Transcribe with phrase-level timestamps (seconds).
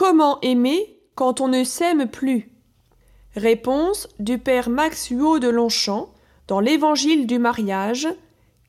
[0.00, 2.50] comment aimer quand on ne s'aime plus?
[3.36, 6.08] Réponse du père Max Huot de Longchamp
[6.48, 8.08] dans l'Évangile du mariage,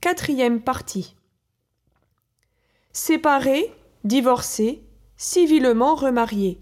[0.01, 1.15] quatrième partie.
[2.91, 3.71] Séparés,
[4.03, 4.83] divorcés,
[5.15, 6.59] civilement remariés.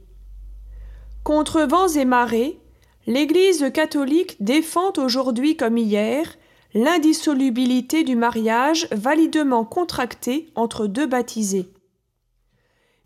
[1.23, 2.59] Contre vents et marées,
[3.07, 6.37] l'Église catholique défend aujourd'hui comme hier
[6.75, 11.71] l'indissolubilité du mariage validement contracté entre deux baptisés.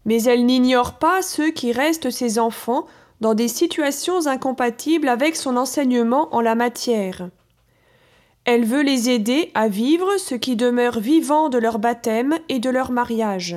[0.06, 2.86] Mais elle n'ignore pas ceux qui restent ses enfants
[3.22, 7.30] dans des situations incompatibles avec son enseignement en la matière.
[8.46, 12.70] Elle veut les aider à vivre ce qui demeure vivant de leur baptême et de
[12.70, 13.56] leur mariage.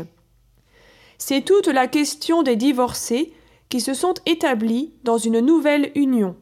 [1.19, 3.33] C'est toute la question des divorcés
[3.69, 6.37] qui se sont établis dans une nouvelle union.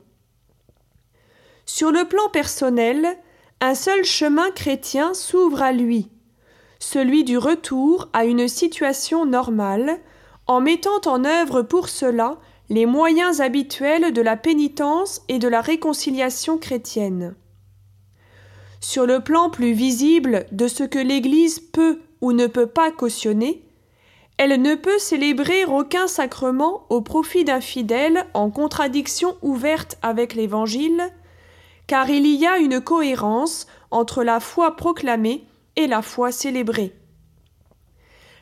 [1.64, 3.17] Sur le plan personnel,
[3.61, 6.09] un seul chemin chrétien s'ouvre à lui,
[6.85, 9.99] celui du retour à une situation normale,
[10.47, 12.37] en mettant en œuvre pour cela
[12.69, 17.35] les moyens habituels de la pénitence et de la réconciliation chrétienne.
[18.81, 23.63] Sur le plan plus visible de ce que l'Église peut ou ne peut pas cautionner,
[24.37, 31.03] elle ne peut célébrer aucun sacrement au profit d'un fidèle en contradiction ouverte avec l'Évangile,
[31.87, 36.92] car il y a une cohérence entre la foi proclamée et la foi célébrée.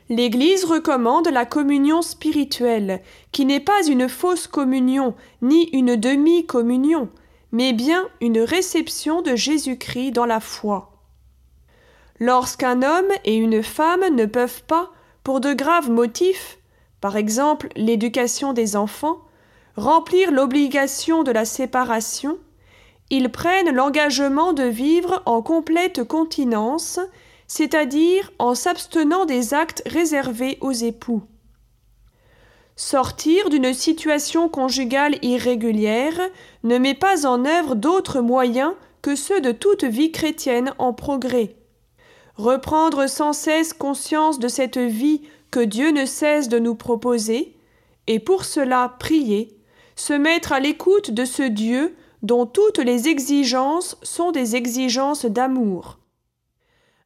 [0.09, 7.09] L'Église recommande la communion spirituelle, qui n'est pas une fausse communion, ni une demi-communion,
[7.51, 10.93] mais bien une réception de Jésus-Christ dans la foi.
[12.19, 14.91] Lorsqu'un homme et une femme ne peuvent pas,
[15.25, 16.59] pour de graves motifs,
[17.01, 19.19] par exemple l'éducation des enfants,
[19.77, 22.39] remplir l'obligation de la séparation,
[23.13, 26.99] ils prennent l'engagement de vivre en complète continence,
[27.47, 31.23] c'est-à-dire en s'abstenant des actes réservés aux époux.
[32.75, 36.19] Sortir d'une situation conjugale irrégulière
[36.65, 38.73] ne met pas en œuvre d'autres moyens
[39.03, 41.57] que ceux de toute vie chrétienne en progrès.
[42.37, 45.21] Reprendre sans cesse conscience de cette vie
[45.51, 47.55] que Dieu ne cesse de nous proposer,
[48.07, 49.55] et pour cela prier,
[49.97, 55.99] se mettre à l'écoute de ce Dieu dont toutes les exigences sont des exigences d'amour.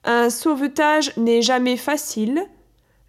[0.05, 2.47] Un sauvetage n'est jamais facile,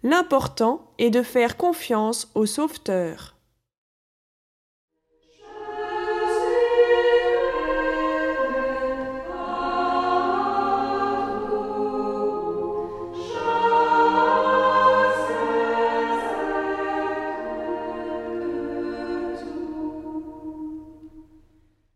[0.02, 3.37] l'important est de faire confiance au sauveteur.